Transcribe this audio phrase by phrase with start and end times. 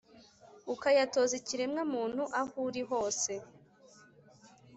[0.73, 3.31] ukayatoza ikiremwa-muntu aho uli hose